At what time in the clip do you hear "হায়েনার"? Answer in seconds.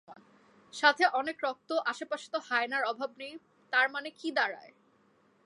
2.47-2.83